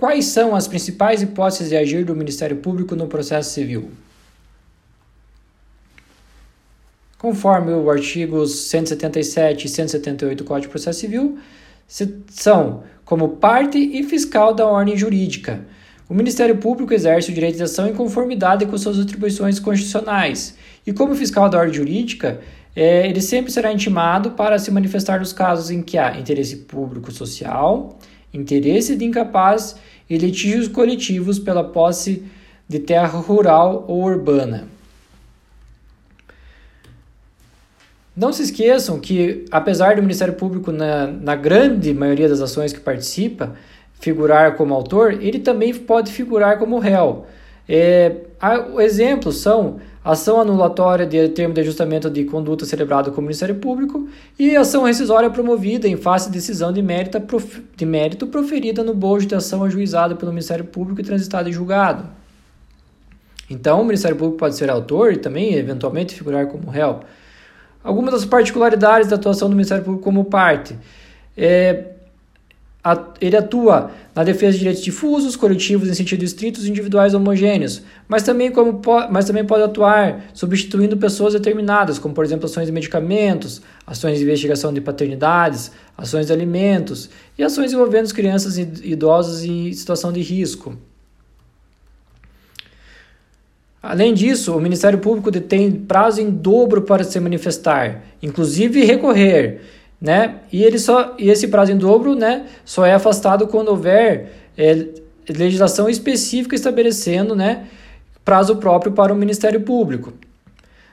Quais 0.00 0.24
são 0.24 0.56
as 0.56 0.66
principais 0.66 1.20
hipóteses 1.20 1.68
de 1.68 1.76
agir 1.76 2.06
do 2.06 2.16
Ministério 2.16 2.56
Público 2.56 2.96
no 2.96 3.06
processo 3.06 3.50
civil? 3.50 3.90
Conforme 7.18 7.70
o 7.72 7.90
artigos 7.90 8.50
177 8.70 9.66
e 9.66 9.68
178 9.68 10.38
do 10.38 10.44
Código 10.44 10.68
de 10.68 10.70
Processo 10.70 11.00
Civil, 11.00 11.38
são 12.30 12.82
como 13.04 13.36
parte 13.36 13.76
e 13.76 14.02
fiscal 14.02 14.54
da 14.54 14.66
ordem 14.66 14.96
jurídica. 14.96 15.66
O 16.08 16.14
Ministério 16.14 16.56
Público 16.56 16.94
exerce 16.94 17.30
o 17.30 17.34
direito 17.34 17.58
de 17.58 17.64
ação 17.64 17.86
em 17.86 17.92
conformidade 17.92 18.64
com 18.64 18.78
suas 18.78 18.98
atribuições 18.98 19.60
constitucionais. 19.60 20.56
E 20.86 20.94
como 20.94 21.14
fiscal 21.14 21.50
da 21.50 21.58
ordem 21.58 21.74
jurídica, 21.74 22.40
é, 22.74 23.06
ele 23.06 23.20
sempre 23.20 23.52
será 23.52 23.70
intimado 23.70 24.30
para 24.30 24.58
se 24.58 24.70
manifestar 24.70 25.18
nos 25.20 25.34
casos 25.34 25.70
em 25.70 25.82
que 25.82 25.98
há 25.98 26.18
interesse 26.18 26.56
público 26.56 27.12
social, 27.12 27.98
interesse 28.32 28.96
de 28.96 29.04
incapaz 29.04 29.76
e 30.08 30.16
litígios 30.16 30.68
coletivos 30.68 31.38
pela 31.38 31.64
posse 31.64 32.24
de 32.68 32.78
terra 32.78 33.18
rural 33.18 33.84
ou 33.88 34.04
urbana. 34.04 34.68
Não 38.16 38.32
se 38.32 38.42
esqueçam 38.42 39.00
que, 39.00 39.44
apesar 39.50 39.96
do 39.96 40.02
Ministério 40.02 40.34
Público, 40.34 40.70
na, 40.70 41.06
na 41.06 41.34
grande 41.34 41.94
maioria 41.94 42.28
das 42.28 42.40
ações 42.40 42.72
que 42.72 42.80
participa, 42.80 43.56
figurar 44.00 44.56
como 44.56 44.74
autor, 44.74 45.12
ele 45.22 45.38
também 45.38 45.72
pode 45.72 46.12
figurar 46.12 46.58
como 46.58 46.78
réu. 46.78 47.26
É, 47.72 48.16
exemplos 48.80 49.36
são 49.36 49.78
ação 50.04 50.40
anulatória 50.40 51.06
de 51.06 51.28
termo 51.28 51.54
de 51.54 51.60
ajustamento 51.60 52.10
de 52.10 52.24
conduta 52.24 52.66
celebrado 52.66 53.12
com 53.12 53.20
o 53.20 53.22
Ministério 53.22 53.54
Público 53.54 54.08
e 54.36 54.56
ação 54.56 54.82
rescisória 54.82 55.30
promovida 55.30 55.86
em 55.86 55.96
face 55.96 56.26
de 56.26 56.32
decisão 56.32 56.72
de 56.72 56.82
mérito, 56.82 57.22
de 57.76 57.86
mérito 57.86 58.26
proferida 58.26 58.82
no 58.82 58.92
bojo 58.92 59.24
de 59.24 59.36
ação 59.36 59.62
ajuizada 59.62 60.16
pelo 60.16 60.32
Ministério 60.32 60.64
Público 60.64 61.00
e 61.00 61.04
transitada 61.04 61.48
em 61.48 61.52
julgado. 61.52 62.08
Então, 63.48 63.82
o 63.82 63.84
Ministério 63.84 64.16
Público 64.16 64.36
pode 64.36 64.56
ser 64.56 64.68
autor 64.68 65.12
e 65.12 65.18
também, 65.18 65.54
eventualmente, 65.54 66.12
figurar 66.12 66.48
como 66.48 66.70
réu. 66.70 67.00
Algumas 67.84 68.14
das 68.14 68.24
particularidades 68.24 69.08
da 69.08 69.14
atuação 69.14 69.48
do 69.48 69.54
Ministério 69.54 69.84
Público 69.84 70.02
como 70.02 70.24
parte. 70.24 70.76
É, 71.36 71.84
ele 73.20 73.36
atua 73.36 73.90
na 74.14 74.24
defesa 74.24 74.52
de 74.52 74.58
direitos 74.60 74.82
difusos, 74.82 75.36
coletivos 75.36 75.88
em 75.88 75.94
sentido 75.94 76.24
estrito, 76.24 76.60
individuais 76.66 77.12
homogêneos, 77.12 77.82
mas 78.08 78.22
também, 78.22 78.50
como 78.50 78.80
mas 79.10 79.26
também 79.26 79.44
pode 79.44 79.62
atuar 79.62 80.24
substituindo 80.32 80.96
pessoas 80.96 81.34
determinadas, 81.34 81.98
como 81.98 82.14
por 82.14 82.24
exemplo 82.24 82.46
ações 82.46 82.66
de 82.66 82.72
medicamentos, 82.72 83.60
ações 83.86 84.18
de 84.18 84.24
investigação 84.24 84.72
de 84.72 84.80
paternidades, 84.80 85.70
ações 85.96 86.26
de 86.26 86.32
alimentos 86.32 87.10
e 87.38 87.42
ações 87.42 87.72
envolvendo 87.72 88.12
crianças 88.14 88.56
e 88.56 88.62
idosos 88.84 89.44
em 89.44 89.72
situação 89.72 90.10
de 90.10 90.22
risco. 90.22 90.76
Além 93.82 94.12
disso, 94.12 94.54
o 94.54 94.60
Ministério 94.60 94.98
Público 94.98 95.30
detém 95.30 95.72
prazo 95.72 96.20
em 96.20 96.30
dobro 96.30 96.82
para 96.82 97.02
se 97.04 97.18
manifestar, 97.18 98.02
inclusive 98.22 98.84
recorrer 98.84 99.60
né? 100.00 100.36
E 100.50 100.64
ele 100.64 100.78
só 100.78 101.14
e 101.18 101.28
esse 101.28 101.48
prazo 101.48 101.72
em 101.72 101.76
dobro, 101.76 102.14
né, 102.14 102.46
só 102.64 102.86
é 102.86 102.94
afastado 102.94 103.46
quando 103.46 103.68
houver 103.68 104.32
é, 104.56 104.86
legislação 105.28 105.88
específica 105.88 106.54
estabelecendo, 106.54 107.36
né, 107.36 107.66
prazo 108.24 108.56
próprio 108.56 108.92
para 108.92 109.12
o 109.12 109.16
Ministério 109.16 109.60
Público. 109.60 110.12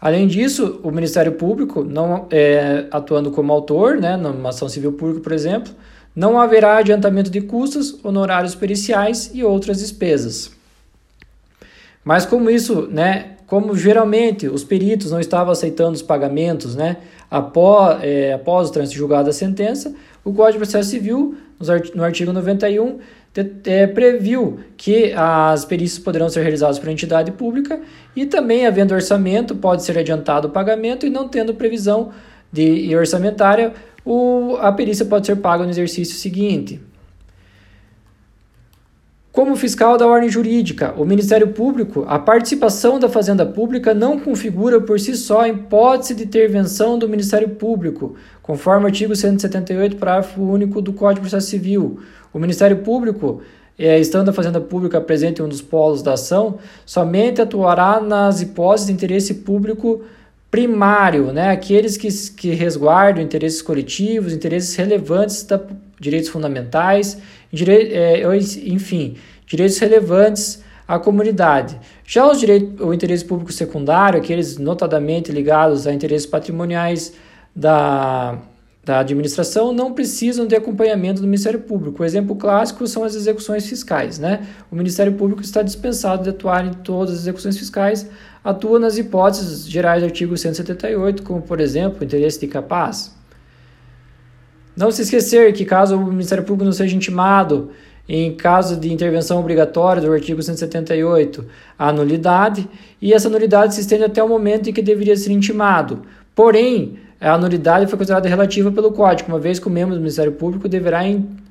Além 0.00 0.26
disso, 0.26 0.80
o 0.82 0.90
Ministério 0.90 1.32
Público, 1.32 1.82
não 1.82 2.26
é, 2.30 2.86
atuando 2.90 3.30
como 3.30 3.52
autor, 3.52 3.96
né, 3.96 4.16
numa 4.16 4.50
ação 4.50 4.68
civil 4.68 4.92
pública, 4.92 5.20
por 5.20 5.32
exemplo, 5.32 5.72
não 6.14 6.38
haverá 6.38 6.78
adiantamento 6.78 7.30
de 7.30 7.40
custos, 7.40 7.98
honorários 8.04 8.54
periciais 8.54 9.30
e 9.34 9.44
outras 9.44 9.78
despesas. 9.78 10.52
Mas 12.04 12.24
como 12.24 12.48
isso, 12.48 12.88
né, 12.90 13.37
como 13.48 13.74
geralmente 13.74 14.46
os 14.46 14.62
peritos 14.62 15.10
não 15.10 15.18
estavam 15.18 15.50
aceitando 15.50 15.92
os 15.92 16.02
pagamentos, 16.02 16.76
né, 16.76 16.98
após, 17.30 17.98
é, 18.02 18.34
após 18.34 18.68
o 18.68 18.72
trânsito 18.72 18.98
julgado 18.98 19.24
da 19.24 19.32
sentença, 19.32 19.94
o 20.22 20.32
Código 20.32 20.52
de 20.52 20.58
Processo 20.58 20.90
Civil, 20.90 21.34
no 21.94 22.04
artigo 22.04 22.30
91, 22.30 22.98
é, 23.64 23.86
previu 23.86 24.60
que 24.76 25.12
as 25.16 25.64
perícias 25.64 25.98
poderão 25.98 26.28
ser 26.28 26.42
realizadas 26.42 26.78
por 26.78 26.88
entidade 26.90 27.32
pública 27.32 27.80
e 28.14 28.26
também, 28.26 28.66
havendo 28.66 28.94
orçamento, 28.94 29.56
pode 29.56 29.82
ser 29.82 29.96
adiantado 29.96 30.48
o 30.48 30.50
pagamento 30.50 31.06
e 31.06 31.10
não 31.10 31.26
tendo 31.26 31.54
previsão 31.54 32.10
de 32.52 32.94
orçamentária, 32.94 33.72
o, 34.04 34.56
a 34.60 34.72
perícia 34.72 35.06
pode 35.06 35.26
ser 35.26 35.36
paga 35.36 35.64
no 35.64 35.70
exercício 35.70 36.16
seguinte. 36.16 36.80
Como 39.38 39.54
fiscal 39.54 39.96
da 39.96 40.04
ordem 40.04 40.28
jurídica, 40.28 40.92
o 40.96 41.04
Ministério 41.04 41.46
Público, 41.50 42.04
a 42.08 42.18
participação 42.18 42.98
da 42.98 43.08
Fazenda 43.08 43.46
Pública 43.46 43.94
não 43.94 44.18
configura 44.18 44.80
por 44.80 44.98
si 44.98 45.14
só 45.14 45.42
a 45.42 45.48
hipótese 45.48 46.16
de 46.16 46.24
intervenção 46.24 46.98
do 46.98 47.08
Ministério 47.08 47.50
Público, 47.50 48.16
conforme 48.42 48.82
o 48.82 48.86
artigo 48.88 49.14
178, 49.14 49.94
parágrafo 49.94 50.42
único 50.42 50.82
do 50.82 50.92
Código 50.92 51.24
de 51.24 51.30
Processo 51.30 51.50
Civil. 51.50 52.00
O 52.34 52.38
Ministério 52.40 52.78
Público, 52.78 53.40
é, 53.78 54.00
estando 54.00 54.30
a 54.30 54.32
Fazenda 54.32 54.60
Pública 54.60 55.00
presente 55.00 55.40
em 55.40 55.44
um 55.44 55.48
dos 55.48 55.62
polos 55.62 56.02
da 56.02 56.14
ação, 56.14 56.58
somente 56.84 57.40
atuará 57.40 58.00
nas 58.00 58.42
hipóteses 58.42 58.88
de 58.88 58.92
interesse 58.92 59.34
público 59.34 60.02
primário, 60.50 61.32
né? 61.32 61.50
aqueles 61.50 61.96
que, 61.96 62.08
que 62.32 62.50
resguardam 62.54 63.22
interesses 63.22 63.62
coletivos, 63.62 64.32
interesses 64.32 64.74
relevantes 64.74 65.44
da 65.44 65.60
direitos 66.00 66.28
fundamentais, 66.28 67.18
direi 67.52 67.92
é, 67.92 68.22
enfim, 68.66 69.16
direitos 69.46 69.78
relevantes 69.78 70.62
à 70.86 70.98
comunidade. 70.98 71.78
Já 72.04 72.30
os 72.30 72.40
direitos, 72.40 72.80
o 72.80 72.92
interesse 72.94 73.24
público 73.24 73.52
secundário, 73.52 74.18
aqueles 74.18 74.56
notadamente 74.56 75.30
ligados 75.30 75.86
a 75.86 75.92
interesses 75.92 76.26
patrimoniais 76.26 77.12
da, 77.54 78.38
da 78.84 79.00
administração, 79.00 79.72
não 79.72 79.92
precisam 79.92 80.46
de 80.46 80.56
acompanhamento 80.56 81.20
do 81.20 81.26
Ministério 81.26 81.60
Público. 81.60 82.02
O 82.02 82.06
exemplo 82.06 82.34
clássico 82.36 82.86
são 82.86 83.04
as 83.04 83.14
execuções 83.14 83.66
fiscais. 83.66 84.18
Né? 84.18 84.46
O 84.70 84.76
Ministério 84.76 85.12
Público 85.12 85.42
está 85.42 85.60
dispensado 85.60 86.22
de 86.22 86.30
atuar 86.30 86.66
em 86.66 86.72
todas 86.72 87.14
as 87.14 87.20
execuções 87.20 87.58
fiscais, 87.58 88.08
atua 88.42 88.78
nas 88.78 88.96
hipóteses 88.96 89.68
gerais 89.68 90.00
do 90.00 90.06
artigo 90.06 90.36
178, 90.36 91.22
como, 91.22 91.42
por 91.42 91.60
exemplo, 91.60 92.00
o 92.00 92.04
interesse 92.04 92.40
de 92.40 92.46
capaz. 92.46 93.17
Não 94.78 94.92
se 94.92 95.02
esquecer 95.02 95.52
que 95.52 95.64
caso 95.64 95.96
o 95.96 96.06
Ministério 96.06 96.44
Público 96.44 96.64
não 96.64 96.70
seja 96.70 96.94
intimado 96.94 97.70
em 98.08 98.32
caso 98.36 98.76
de 98.76 98.92
intervenção 98.92 99.40
obrigatória 99.40 100.00
do 100.00 100.12
artigo 100.12 100.40
178, 100.40 101.44
a 101.76 101.92
nulidade, 101.92 102.68
e 103.02 103.12
essa 103.12 103.28
nulidade 103.28 103.74
se 103.74 103.80
estende 103.80 104.04
até 104.04 104.22
o 104.22 104.28
momento 104.28 104.70
em 104.70 104.72
que 104.72 104.80
deveria 104.80 105.16
ser 105.16 105.32
intimado. 105.32 106.02
Porém, 106.32 106.96
a 107.20 107.36
nulidade 107.36 107.88
foi 107.88 107.98
considerada 107.98 108.28
relativa 108.28 108.70
pelo 108.70 108.92
Código, 108.92 109.28
uma 109.28 109.40
vez 109.40 109.58
que 109.58 109.66
o 109.66 109.70
membro 109.70 109.96
do 109.96 110.00
Ministério 110.00 110.30
Público 110.30 110.68
deverá 110.68 111.00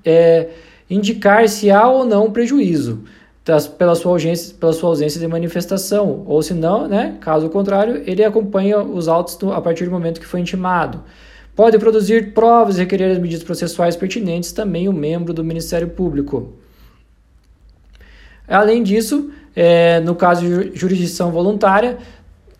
é, 0.05 0.47
indicar 0.89 1.49
se 1.49 1.69
há 1.69 1.85
ou 1.85 2.05
não 2.05 2.31
prejuízo 2.31 3.03
pela, 3.77 3.93
sua 3.93 4.13
ausência, 4.13 4.55
pela 4.57 4.71
sua 4.71 4.87
ausência 4.87 5.19
de 5.19 5.27
manifestação, 5.27 6.23
ou 6.25 6.41
se 6.41 6.53
não, 6.53 6.87
né, 6.87 7.17
caso 7.19 7.49
contrário, 7.49 8.01
ele 8.05 8.23
acompanha 8.23 8.79
os 8.79 9.09
autos 9.09 9.35
do, 9.35 9.51
a 9.51 9.59
partir 9.59 9.83
do 9.83 9.91
momento 9.91 10.21
que 10.21 10.25
foi 10.25 10.39
intimado. 10.39 11.03
Pode 11.57 11.79
produzir 11.79 12.33
provas 12.33 12.75
e 12.77 12.81
requerer 12.81 13.13
as 13.13 13.17
medidas 13.17 13.43
processuais 13.43 13.95
pertinentes 13.95 14.51
também 14.51 14.87
o 14.87 14.93
membro 14.93 15.33
do 15.33 15.43
Ministério 15.43 15.87
Público. 15.87 16.53
Além 18.47 18.83
disso, 18.83 19.31
é, 19.55 19.99
no 20.01 20.13
caso 20.13 20.45
de 20.45 20.77
jurisdição 20.77 21.31
voluntária, 21.31 21.97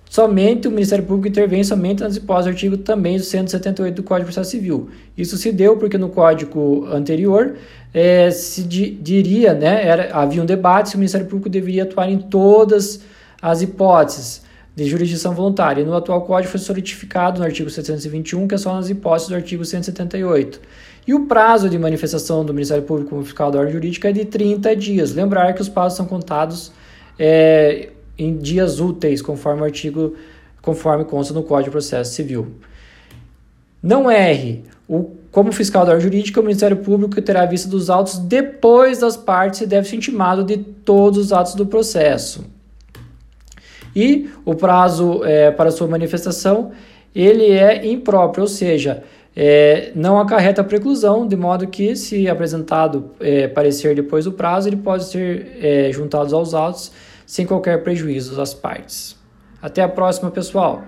somente 0.09 0.67
o 0.67 0.71
Ministério 0.71 1.05
Público 1.05 1.27
intervém 1.27 1.63
somente 1.63 2.01
nas 2.01 2.15
hipóteses 2.15 2.45
do 2.45 2.55
artigo 2.55 2.77
também 2.77 3.17
do 3.17 3.23
178 3.23 3.93
do 3.93 4.01
Código 4.01 4.27
de 4.27 4.33
Processo 4.33 4.49
Civil. 4.49 4.89
Isso 5.15 5.37
se 5.37 5.51
deu 5.51 5.77
porque 5.77 5.99
no 5.99 6.09
código 6.09 6.87
anterior 6.87 7.53
é, 7.93 8.31
se 8.31 8.63
di, 8.63 8.89
diria, 8.89 9.53
né, 9.53 9.85
era, 9.85 10.09
havia 10.11 10.41
um 10.41 10.45
debate 10.45 10.89
se 10.89 10.95
o 10.95 10.97
Ministério 10.97 11.27
Público 11.27 11.49
deveria 11.49 11.83
atuar 11.83 12.09
em 12.09 12.17
todas 12.17 13.01
as 13.39 13.61
hipóteses 13.61 14.46
de 14.77 14.85
jurisdição 14.85 15.33
voluntária. 15.33 15.83
No 15.83 15.95
atual 15.95 16.21
Código 16.21 16.51
foi 16.51 16.59
solidificado 16.59 17.39
no 17.39 17.45
artigo 17.45 17.67
721, 17.67 18.47
que 18.47 18.53
é 18.53 18.57
só 18.59 18.75
nas 18.75 18.91
hipóteses 18.91 19.27
do 19.27 19.33
artigo 19.33 19.65
178. 19.65 20.61
E 21.07 21.15
o 21.15 21.25
prazo 21.25 21.67
de 21.67 21.79
manifestação 21.79 22.45
do 22.45 22.53
Ministério 22.53 22.83
Público 22.83 23.09
como 23.09 23.23
fiscal 23.23 23.49
da 23.49 23.57
ordem 23.57 23.73
jurídica 23.73 24.09
é 24.09 24.11
de 24.11 24.25
30 24.25 24.75
dias. 24.75 25.15
Lembrar 25.15 25.51
que 25.53 25.61
os 25.63 25.67
prazos 25.67 25.97
são 25.97 26.05
contados 26.05 26.71
é, 27.17 27.89
em 28.15 28.37
dias 28.37 28.79
úteis, 28.79 29.19
conforme 29.19 29.63
o 29.63 29.65
artigo, 29.65 30.13
conforme 30.61 31.05
consta 31.05 31.33
no 31.33 31.41
Código 31.41 31.69
de 31.69 31.71
Processo 31.71 32.13
Civil. 32.13 32.47
Não 33.81 34.11
erre. 34.11 34.63
O, 34.87 35.09
como 35.31 35.51
fiscal 35.51 35.87
da 35.87 35.93
ordem 35.93 36.03
jurídica, 36.03 36.39
o 36.39 36.43
Ministério 36.43 36.77
Público 36.77 37.19
terá 37.19 37.47
vista 37.47 37.67
dos 37.67 37.89
autos 37.89 38.19
depois 38.19 38.99
das 38.99 39.17
partes 39.17 39.61
e 39.61 39.65
deve 39.65 39.89
ser 39.89 39.95
intimado 39.95 40.43
de 40.43 40.57
todos 40.57 41.17
os 41.17 41.33
atos 41.33 41.55
do 41.55 41.65
processo. 41.65 42.56
E 43.97 44.29
o 44.45 44.53
prazo 44.53 45.23
é, 45.23 45.49
para 45.49 45.71
sua 45.71 45.87
manifestação 45.87 46.71
ele 47.15 47.49
é 47.49 47.83
impróprio, 47.87 48.43
ou 48.43 48.47
seja, 48.47 49.03
é, 49.35 49.91
não 49.95 50.19
acarreta 50.19 50.63
preclusão, 50.63 51.27
de 51.27 51.35
modo 51.35 51.65
que, 51.65 51.95
se 51.95 52.29
apresentado 52.29 53.09
é, 53.19 53.47
parecer 53.47 53.95
depois 53.95 54.25
do 54.25 54.31
prazo, 54.31 54.69
ele 54.69 54.75
pode 54.75 55.05
ser 55.05 55.57
é, 55.59 55.91
juntado 55.91 56.35
aos 56.35 56.53
autos 56.53 56.91
sem 57.25 57.43
qualquer 57.47 57.81
prejuízo 57.81 58.39
às 58.39 58.53
partes. 58.53 59.17
Até 59.59 59.81
a 59.81 59.89
próxima, 59.89 60.29
pessoal! 60.29 60.83